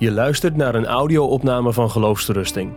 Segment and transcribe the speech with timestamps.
[0.00, 2.72] Je luistert naar een audio-opname van Geloofsterusting.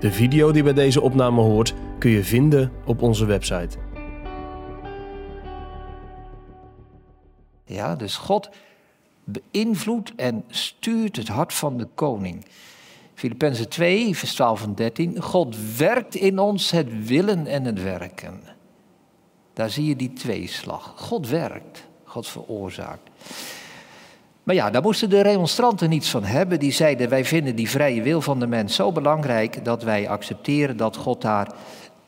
[0.00, 3.78] De video die bij deze opname hoort kun je vinden op onze website.
[7.64, 8.50] Ja, dus God
[9.24, 12.46] beïnvloedt en stuurt het hart van de koning.
[13.14, 15.22] Filippenzen 2, vers 12 en 13.
[15.22, 18.40] God werkt in ons het willen en het werken.
[19.52, 20.92] Daar zie je die tweeslag.
[20.96, 23.10] God werkt, God veroorzaakt.
[24.48, 26.58] Maar ja, daar moesten de remonstranten niets van hebben.
[26.58, 30.76] Die zeiden, wij vinden die vrije wil van de mens zo belangrijk dat wij accepteren
[30.76, 31.52] dat God daar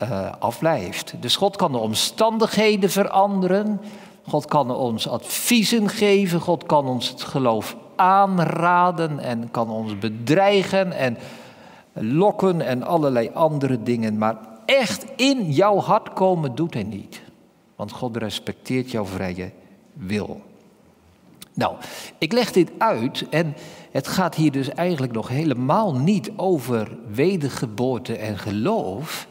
[0.02, 1.14] uh, afblijft.
[1.20, 3.80] Dus God kan de omstandigheden veranderen.
[4.26, 6.40] God kan ons adviezen geven.
[6.40, 11.16] God kan ons het geloof aanraden en kan ons bedreigen en
[11.92, 14.18] lokken en allerlei andere dingen.
[14.18, 14.36] Maar
[14.66, 17.22] echt in jouw hart komen doet hij niet.
[17.76, 19.50] Want God respecteert jouw vrije
[19.92, 20.40] wil.
[21.60, 21.76] Nou,
[22.18, 23.56] ik leg dit uit en
[23.90, 29.26] het gaat hier dus eigenlijk nog helemaal niet over wedergeboorte en geloof,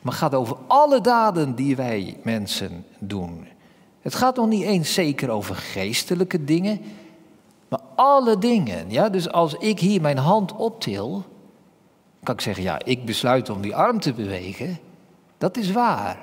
[0.00, 3.46] maar gaat over alle daden die wij mensen doen.
[4.00, 6.80] Het gaat nog niet eens zeker over geestelijke dingen,
[7.68, 8.90] maar alle dingen.
[8.90, 9.08] Ja?
[9.08, 11.24] Dus als ik hier mijn hand optil,
[12.22, 14.78] kan ik zeggen, ja, ik besluit om die arm te bewegen.
[15.38, 16.18] Dat is waar.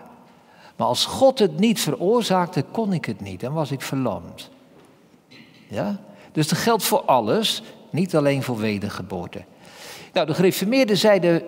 [0.75, 4.53] Maar als God het niet veroorzaakte, kon ik het niet en was ik verlamd.
[5.67, 5.99] Ja?
[6.31, 9.43] Dus dat geldt voor alles, niet alleen voor wedergeboorte.
[10.13, 11.43] Nou, de gereformeerden zeiden,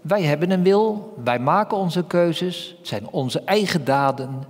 [0.00, 4.44] wij hebben een wil, wij maken onze keuzes, het zijn onze eigen daden.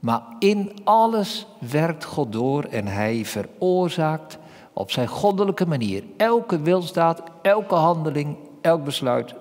[0.00, 4.38] Maar in alles werkt God door en hij veroorzaakt
[4.72, 9.34] op zijn goddelijke manier elke wilsdaad, elke handeling, elk besluit,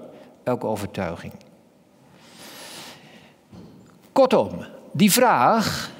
[0.43, 1.33] elke overtuiging.
[4.11, 4.49] Kortom,
[4.91, 5.91] die vraag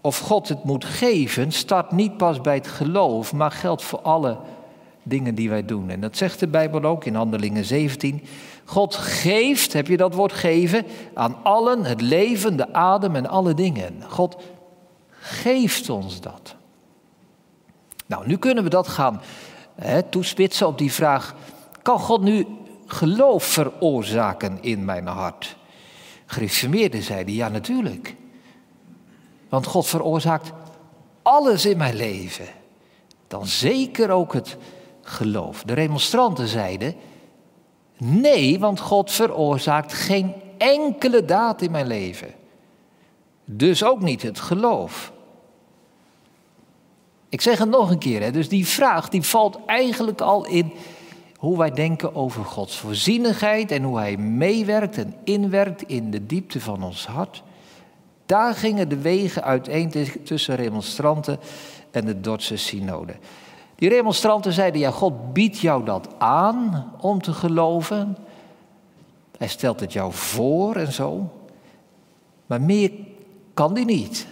[0.00, 4.38] of God het moet geven, start niet pas bij het geloof, maar geldt voor alle
[5.02, 5.90] dingen die wij doen.
[5.90, 8.22] En dat zegt de Bijbel ook in Handelingen 17.
[8.64, 13.54] God geeft, heb je dat woord geven, aan allen het leven, de adem en alle
[13.54, 14.02] dingen.
[14.08, 14.36] God
[15.10, 16.54] geeft ons dat.
[18.06, 19.20] Nou, nu kunnen we dat gaan
[19.74, 21.34] hè, toespitsen op die vraag:
[21.82, 22.46] kan God nu
[22.86, 25.56] geloof veroorzaken in mijn hart?
[26.26, 28.14] Gereformeerden zeiden ja, natuurlijk.
[29.50, 30.52] Want God veroorzaakt
[31.22, 32.46] alles in mijn leven.
[33.28, 34.56] Dan zeker ook het
[35.02, 35.62] geloof.
[35.62, 36.94] De remonstranten zeiden:
[37.96, 42.34] nee, want God veroorzaakt geen enkele daad in mijn leven.
[43.44, 45.12] Dus ook niet het geloof.
[47.28, 50.72] Ik zeg het nog een keer, hè, dus die vraag die valt eigenlijk al in
[51.36, 56.60] hoe wij denken over Gods voorzienigheid en hoe Hij meewerkt en inwerkt in de diepte
[56.60, 57.42] van ons hart.
[58.30, 59.92] Daar gingen de wegen uiteen
[60.24, 61.38] tussen remonstranten
[61.90, 63.14] en de Dordtse synode.
[63.74, 68.16] Die remonstranten zeiden, ja, God biedt jou dat aan om te geloven.
[69.38, 71.30] Hij stelt het jou voor en zo.
[72.46, 72.90] Maar meer
[73.54, 74.26] kan hij niet.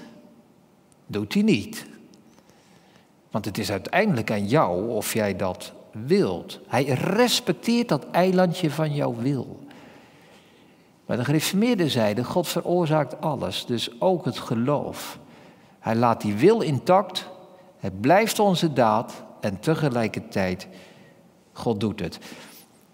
[1.07, 1.87] Doet hij niet.
[3.31, 6.59] Want het is uiteindelijk aan jou of jij dat wilt.
[6.67, 9.59] Hij respecteert dat eilandje van jouw wil.
[11.09, 15.19] Maar de gereformeerden zeiden, God veroorzaakt alles, dus ook het geloof.
[15.79, 17.29] Hij laat die wil intact,
[17.79, 20.69] het blijft onze daad en tegelijkertijd,
[21.53, 22.19] God doet het.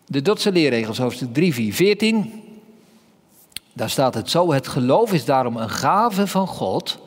[0.07, 2.43] De Dotse leerregels, hoofdstuk 3, 4, 14.
[3.73, 6.99] Daar staat het zo, het geloof is daarom een gave van God,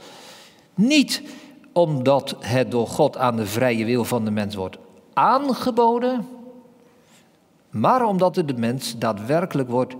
[0.76, 1.22] niet
[1.72, 4.78] omdat het door God aan de vrije wil van de mens wordt
[5.14, 6.28] aangeboden,
[7.70, 9.96] maar omdat het de mens daadwerkelijk wordt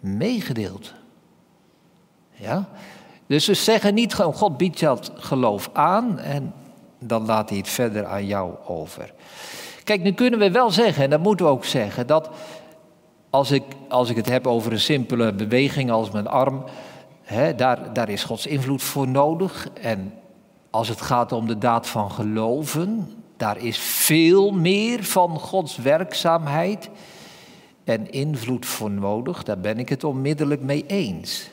[0.00, 0.94] meegedeeld.
[2.30, 2.68] Ja?
[3.26, 6.52] Dus ze zeggen niet gewoon, God biedt het geloof aan en
[6.98, 9.12] dan laat hij het verder aan jou over.
[9.84, 12.30] Kijk, nu kunnen we wel zeggen, en dat moeten we ook zeggen, dat
[13.30, 16.64] als ik, als ik het heb over een simpele beweging als mijn arm,
[17.22, 19.68] hè, daar, daar is Gods invloed voor nodig.
[19.80, 20.12] En
[20.70, 26.90] als het gaat om de daad van geloven, daar is veel meer van Gods werkzaamheid
[27.86, 29.42] en invloed voor nodig.
[29.42, 31.50] Daar ben ik het onmiddellijk mee eens.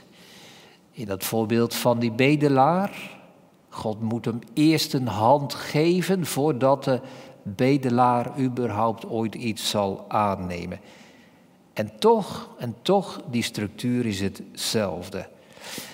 [0.91, 3.11] In dat voorbeeld van die bedelaar.
[3.69, 6.99] God moet hem eerst een hand geven voordat de
[7.43, 10.79] bedelaar überhaupt ooit iets zal aannemen.
[11.73, 15.27] En toch, en toch, die structuur is hetzelfde.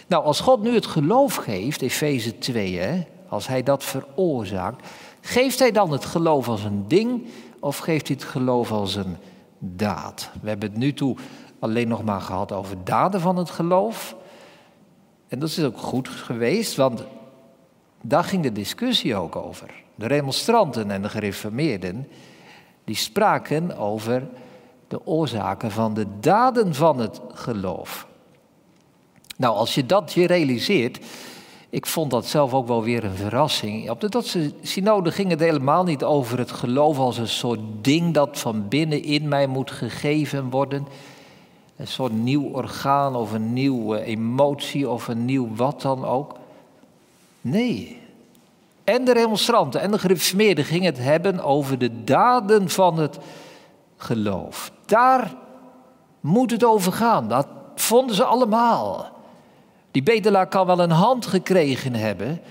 [0.08, 4.88] Nou, als God nu het geloof geeft, Efeze 2, hè, als hij dat veroorzaakt,
[5.22, 7.26] geeft hij dan het geloof als een ding
[7.60, 9.18] of geeft hij het geloof als een
[9.60, 10.30] daad?
[10.42, 11.18] We hebben het nu toe
[11.60, 14.16] alleen nog maar gehad over daden van het geloof.
[15.28, 17.04] En dat is ook goed geweest, want
[18.02, 19.84] daar ging de discussie ook over.
[19.96, 22.08] De remonstranten en de gereformeerden,
[22.84, 24.28] die spraken over
[24.88, 28.08] de oorzaken van de daden van het geloof.
[29.38, 31.00] Nou, als je dat je realiseert,
[31.69, 33.89] ik vond dat zelf ook wel weer een verrassing.
[33.89, 38.13] Op de Dotse synode ging het helemaal niet over het geloof als een soort ding
[38.13, 40.88] dat van binnen in mij moet gegeven worden.
[41.75, 46.36] Een soort nieuw orgaan of een nieuwe emotie of een nieuw wat dan ook.
[47.42, 48.01] Nee.
[48.83, 53.19] En de remonstranten en de gereformeerden gingen het hebben over de daden van het
[53.98, 54.71] geloof.
[54.86, 55.36] Daar
[56.19, 57.27] moet het over gaan.
[57.27, 59.19] Dat vonden ze allemaal.
[59.92, 62.42] Die bedelaar kan wel een hand gekregen hebben.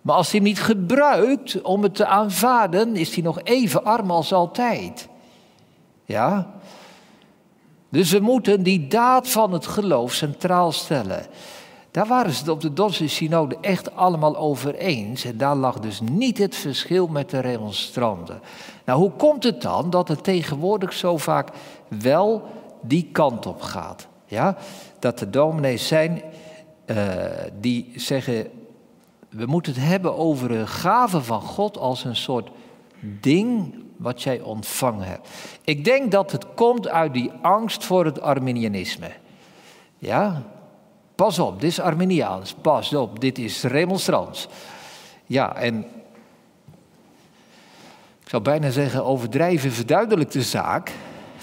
[0.00, 4.10] Maar als hij hem niet gebruikt om het te aanvaarden, is hij nog even arm
[4.10, 5.08] als altijd.
[6.04, 6.54] Ja?
[7.88, 11.26] Dus we moeten die daad van het geloof centraal stellen.
[11.90, 15.24] Daar waren ze het op de Dordtse synode echt allemaal over eens.
[15.24, 18.40] En daar lag dus niet het verschil met de remonstranten.
[18.84, 21.48] Nou, hoe komt het dan dat het tegenwoordig zo vaak
[21.88, 22.42] wel
[22.80, 24.06] die kant op gaat?
[24.26, 24.56] Ja?
[25.04, 26.22] Dat er dominees zijn
[26.86, 26.96] uh,
[27.60, 28.50] die zeggen,
[29.28, 32.50] we moeten het hebben over een gave van God als een soort
[33.00, 35.28] ding wat jij ontvangen hebt.
[35.64, 39.10] Ik denk dat het komt uit die angst voor het Arminianisme.
[39.98, 40.42] Ja,
[41.14, 42.54] pas op, dit is Arminiaans.
[42.60, 44.48] Pas op, dit is remonstrans.
[45.26, 45.78] Ja, en
[48.22, 50.92] ik zou bijna zeggen, overdrijven verduidelijkt de zaak,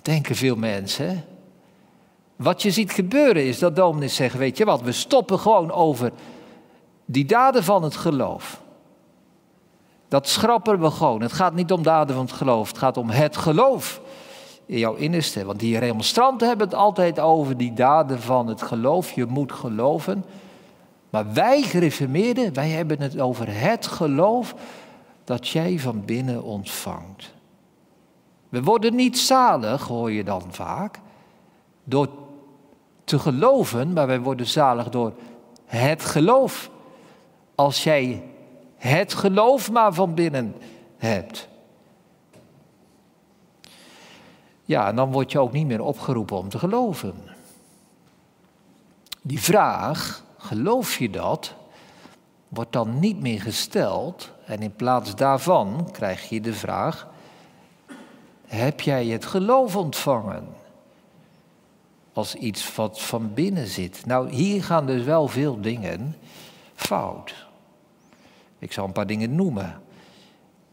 [0.02, 1.24] denken veel mensen.
[2.41, 6.11] Wat je ziet gebeuren is dat dominees zeggen, weet je wat, we stoppen gewoon over
[7.05, 8.61] die daden van het geloof.
[10.07, 11.21] Dat schrappen we gewoon.
[11.21, 14.01] Het gaat niet om daden van het geloof, het gaat om het geloof
[14.65, 15.45] in jouw innerste.
[15.45, 19.11] Want die remonstranten hebben het altijd over die daden van het geloof.
[19.11, 20.25] Je moet geloven.
[21.09, 24.55] Maar wij gereformeerden, wij hebben het over het geloof
[25.23, 27.33] dat jij van binnen ontvangt.
[28.49, 30.99] We worden niet zalig, hoor je dan vaak,
[31.83, 32.07] door
[33.12, 35.13] te geloven, maar wij worden zalig door
[35.66, 36.69] het geloof.
[37.56, 38.24] Als jij
[38.78, 40.56] het geloof maar van binnen
[40.98, 41.48] hebt.
[44.66, 47.13] Ja, en dan word je ook niet meer opgeroepen om te geloven.
[49.22, 51.54] Die vraag, geloof je dat,
[52.48, 54.31] wordt dan niet meer gesteld.
[54.46, 57.08] En in plaats daarvan krijg je de vraag,
[58.48, 60.61] heb jij het geloof ontvangen?
[62.13, 64.06] Als iets wat van binnen zit.
[64.06, 66.16] Nou, hier gaan dus wel veel dingen
[66.75, 67.48] fout.
[68.60, 69.81] Ik zal een paar dingen noemen.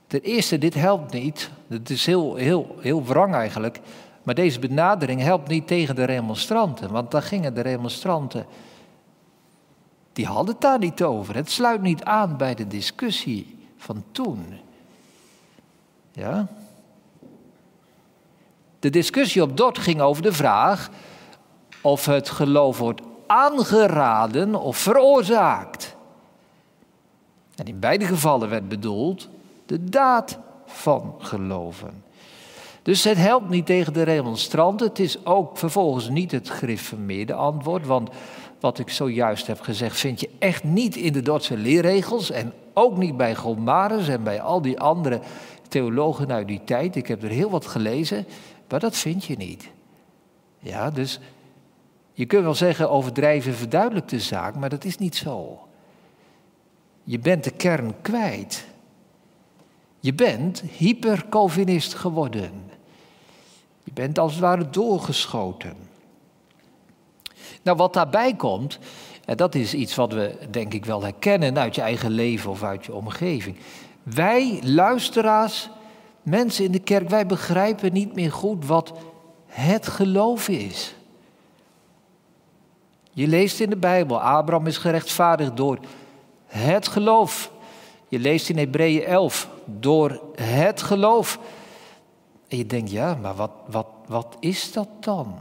[0.07, 1.51] Ten eerste, dit helpt niet.
[1.69, 3.81] Het is heel, heel, heel wrang eigenlijk.
[4.23, 6.91] Maar deze benadering helpt niet tegen de remonstranten.
[6.91, 8.47] Want daar gingen de remonstranten.
[10.13, 11.35] Die hadden het daar niet over.
[11.35, 14.59] Het sluit niet aan bij de discussie van toen.
[16.13, 16.49] Ja?
[18.79, 20.91] De discussie op Dort ging over de vraag
[21.81, 25.97] of het geloof wordt aangeraden of veroorzaakt.
[27.57, 29.29] En in beide gevallen werd bedoeld
[29.67, 32.03] de daad van geloven.
[32.83, 34.87] Dus het helpt niet tegen de remonstranten.
[34.87, 37.87] Het is ook vervolgens niet het gereformeerde antwoord.
[37.87, 38.11] Want
[38.61, 42.31] wat ik zojuist heb gezegd, vind je echt niet in de Dordtse leerregels.
[42.31, 45.21] En ook niet bij Gomarus en bij al die andere
[45.69, 46.97] theologen uit die tijd.
[46.97, 48.27] Ik heb er heel wat gelezen,
[48.69, 49.71] maar dat vind je niet.
[50.59, 51.21] Ja, dus
[52.19, 55.59] je kunt wel zeggen, overdrijven verduidelijkt de zaak, maar dat is niet zo.
[57.05, 58.67] Je bent de kern kwijt.
[60.01, 62.71] Je bent hyper-Calvinist geworden.
[63.85, 65.77] Je bent als het ware doorgeschoten.
[67.63, 68.79] Nou, wat daarbij komt,
[69.25, 72.85] dat is iets wat we denk ik wel herkennen uit je eigen leven of uit
[72.85, 73.57] je omgeving.
[74.03, 75.69] Wij, luisteraars,
[76.23, 78.93] mensen in de kerk, wij begrijpen niet meer goed wat
[79.47, 80.97] het geloof is.
[83.19, 85.79] Je leest in de Bijbel, Abraham is gerechtvaardigd door
[86.47, 87.53] het geloof.
[88.09, 91.39] Je leest in Hebreeën 11, door het geloof.
[92.49, 95.39] En je denkt, ja, maar wat, wat, wat is dat dan?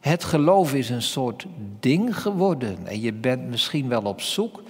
[0.00, 1.46] Het geloof is een soort
[1.80, 2.86] ding geworden.
[2.86, 4.62] En je bent misschien wel op zoek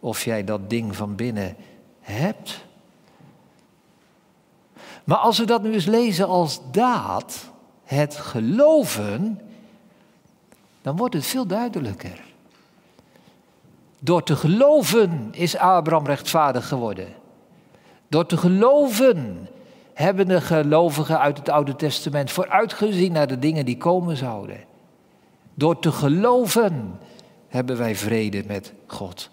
[0.00, 1.56] of jij dat ding van binnen
[2.00, 2.64] hebt.
[5.04, 7.50] Maar als we dat nu eens lezen als daad,
[7.84, 9.40] het geloven,
[10.88, 12.20] dan wordt het veel duidelijker.
[13.98, 17.08] Door te geloven is Abraham rechtvaardig geworden.
[18.08, 19.48] Door te geloven
[19.94, 24.64] hebben de gelovigen uit het Oude Testament vooruitgezien naar de dingen die komen zouden.
[25.54, 26.98] Door te geloven
[27.48, 29.30] hebben wij vrede met God.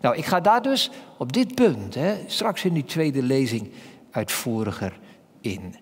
[0.00, 3.70] Nou, ik ga daar dus op dit punt, hè, straks in die tweede lezing,
[4.10, 4.98] uitvoeriger
[5.40, 5.74] in.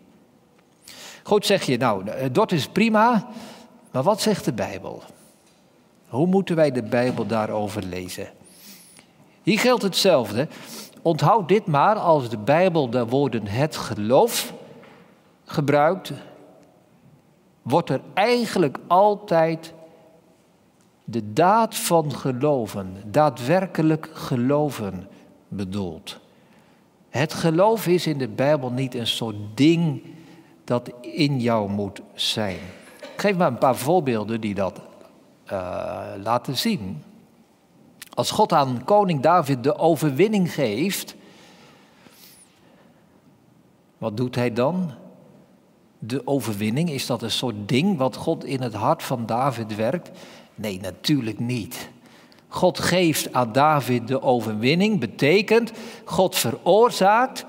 [1.22, 3.28] Goed, zeg je, nou, eh, dat is prima,
[3.90, 5.02] maar wat zegt de Bijbel?
[6.09, 8.28] Hoe moeten wij de Bijbel daarover lezen?
[9.42, 10.49] Hier geldt hetzelfde.
[11.02, 14.52] Onthoud dit maar als de Bijbel de woorden het geloof
[15.45, 16.12] gebruikt,
[17.62, 19.73] wordt er eigenlijk altijd
[21.04, 25.09] de daad van geloven, daadwerkelijk geloven
[25.49, 26.18] bedoeld.
[27.09, 30.02] Het geloof is in de Bijbel niet een soort ding
[30.64, 32.59] dat in jou moet zijn.
[33.20, 34.80] Geef maar een paar voorbeelden die dat
[35.52, 37.02] uh, laten zien.
[38.14, 41.14] Als God aan koning David de overwinning geeft,
[43.98, 44.90] wat doet hij dan?
[45.98, 50.10] De overwinning, is dat een soort ding wat God in het hart van David werkt?
[50.54, 51.90] Nee, natuurlijk niet.
[52.48, 55.72] God geeft aan David de overwinning, betekent
[56.04, 57.44] God veroorzaakt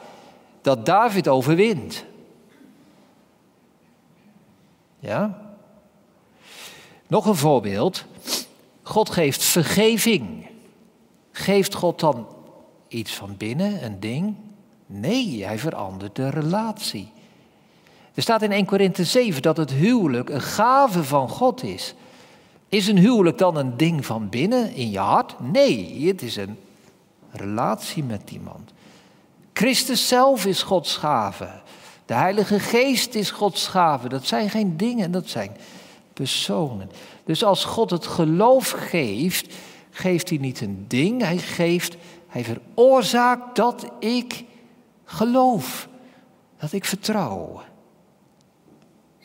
[0.61, 2.05] dat David overwint.
[4.99, 5.47] Ja?
[7.09, 8.05] Nog een voorbeeld.
[8.81, 10.47] God geeft vergeving.
[11.31, 12.27] Geeft God dan
[12.87, 14.35] iets van binnen, een ding?
[14.85, 17.11] Nee, hij verandert de relatie.
[18.13, 21.93] Er staat in 1 Korinthe 7 dat het huwelijk een gave van God is.
[22.67, 25.39] Is een huwelijk dan een ding van binnen in je hart?
[25.39, 26.57] Nee, het is een
[27.31, 28.71] relatie met iemand.
[29.53, 31.49] Christus zelf is Gods gave.
[32.05, 34.09] De Heilige Geest is Gods gave.
[34.09, 35.51] Dat zijn geen dingen, dat zijn
[37.23, 39.53] Dus als God het geloof geeft,
[39.89, 41.95] geeft hij niet een ding, hij geeft,
[42.27, 44.43] hij veroorzaakt dat ik
[45.03, 45.87] geloof,
[46.57, 47.61] dat ik vertrouw.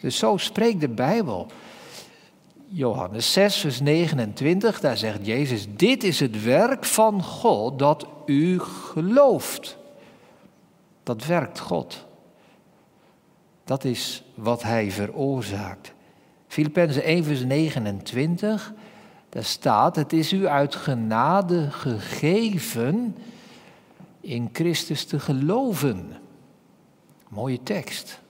[0.01, 1.47] Dus zo spreekt de Bijbel.
[2.67, 8.61] Johannes 6, vers 29, daar zegt Jezus, dit is het werk van God dat u
[8.61, 9.77] gelooft.
[11.03, 12.07] Dat werkt God.
[13.65, 15.94] Dat is wat hij veroorzaakt.
[16.55, 18.73] Filippenzen 1, vers 29,
[19.29, 23.17] daar staat, het is u uit genade gegeven
[24.21, 26.17] in Christus te geloven.
[27.29, 28.21] Mooie tekst.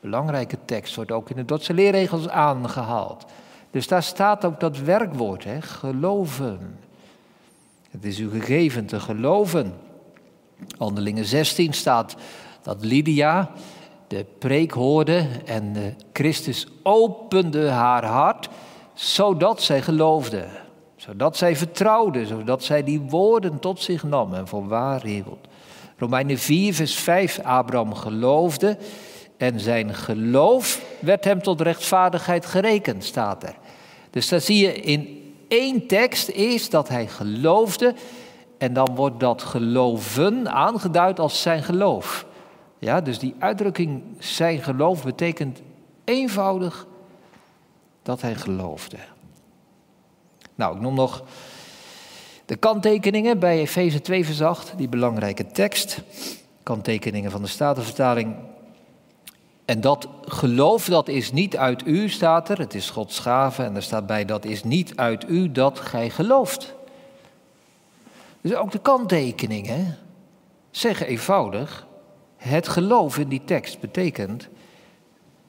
[0.00, 3.24] Belangrijke tekst, wordt ook in de Dordtse leerregels aangehaald.
[3.70, 6.78] Dus daar staat ook dat werkwoord, hè, geloven.
[7.90, 9.74] Het is u gegeven te geloven.
[10.78, 12.16] Handelingen 16 staat
[12.62, 13.50] dat Lydia
[14.10, 18.48] de preek hoorde en Christus opende haar hart,
[18.94, 20.46] zodat zij geloofde,
[20.96, 25.48] zodat zij vertrouwde, zodat zij die woorden tot zich nam en voor waar hield.
[25.98, 28.76] Romeinen 4, vers 5, Abraham geloofde
[29.36, 33.54] en zijn geloof werd hem tot rechtvaardigheid gerekend, staat er.
[34.10, 37.94] Dus daar zie je in één tekst is dat hij geloofde
[38.58, 42.28] en dan wordt dat geloven aangeduid als zijn geloof.
[42.80, 45.60] Ja, dus die uitdrukking zijn geloof betekent
[46.04, 46.86] eenvoudig
[48.02, 48.96] dat hij geloofde.
[50.54, 51.22] Nou, ik noem nog
[52.44, 56.02] de kanttekeningen bij Efeze 2 vers 8, die belangrijke tekst.
[56.62, 58.36] Kanttekeningen van de Statenvertaling.
[59.64, 62.58] En dat geloof, dat is niet uit u, staat er.
[62.58, 63.62] Het is Gods gave.
[63.62, 66.74] En er staat bij, dat is niet uit u dat gij gelooft.
[68.40, 69.98] Dus ook de kanttekeningen
[70.70, 71.86] zeggen eenvoudig,
[72.40, 74.48] het geloof in die tekst betekent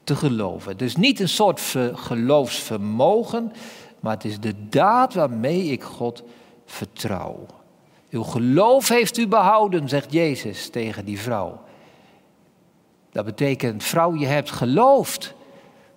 [0.04, 0.76] te geloven.
[0.76, 1.60] Dus niet een soort
[1.94, 3.52] geloofsvermogen,
[4.00, 6.22] maar het is de daad waarmee ik God
[6.64, 7.46] vertrouw.
[8.10, 11.60] Uw geloof heeft u behouden, zegt Jezus tegen die vrouw.
[13.10, 15.34] Dat betekent, vrouw, je hebt geloofd.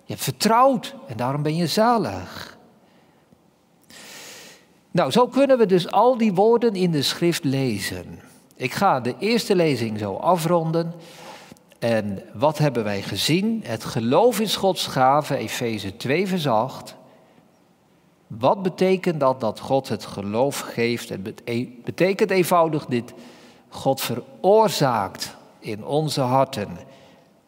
[0.04, 2.58] Je hebt vertrouwd en daarom ben je zalig.
[4.90, 8.20] Nou, zo kunnen we dus al die woorden in de schrift lezen.
[8.56, 10.92] Ik ga de eerste lezing zo afronden.
[11.78, 13.62] En wat hebben wij gezien?
[13.64, 16.96] Het geloof is Gods gave, Efeze 2, vers 8.
[18.26, 21.08] Wat betekent dat dat God het geloof geeft?
[21.08, 21.22] Het
[21.84, 23.14] betekent eenvoudig dit:
[23.68, 26.68] God veroorzaakt in onze harten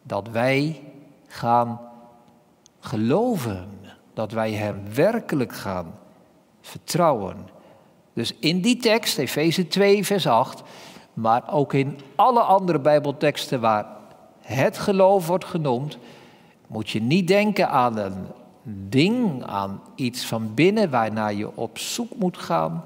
[0.03, 0.81] dat wij
[1.27, 1.79] gaan
[2.79, 3.69] geloven,
[4.13, 5.93] dat wij Hem werkelijk gaan
[6.61, 7.35] vertrouwen.
[8.13, 10.61] Dus in die tekst, Efeze 2, vers 8,
[11.19, 13.85] maar ook in alle andere Bijbelteksten waar
[14.41, 15.97] het geloof wordt genoemd,
[16.67, 18.25] moet je niet denken aan een
[18.89, 22.83] ding, aan iets van binnen waarnaar je op zoek moet gaan.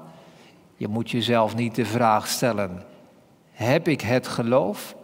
[0.76, 2.82] Je moet jezelf niet de vraag stellen:
[3.50, 4.94] heb ik het geloof?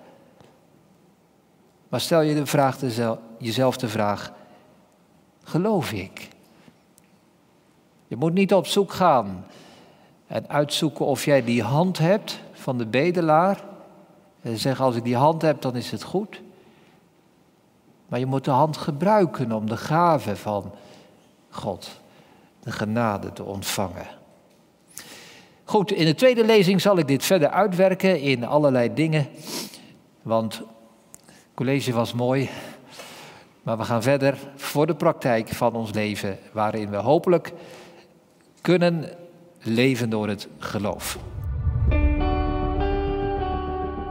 [1.88, 2.78] Maar stel je de vraag
[3.38, 4.32] jezelf de vraag:
[5.42, 6.28] geloof ik?
[8.06, 9.44] Je moet niet op zoek gaan
[10.26, 13.64] en uitzoeken of jij die hand hebt van de bedelaar.
[14.43, 16.40] En zeggen als ik die hand heb, dan is het goed.
[18.09, 20.73] Maar je moet de hand gebruiken om de gave van
[21.50, 22.00] God,
[22.61, 24.07] de genade te ontvangen.
[25.64, 29.29] Goed, in de tweede lezing zal ik dit verder uitwerken in allerlei dingen.
[30.23, 30.67] Want het
[31.55, 32.50] college was mooi.
[33.62, 37.52] Maar we gaan verder voor de praktijk van ons leven, waarin we hopelijk
[38.61, 39.11] kunnen
[39.62, 41.19] leven door het geloof.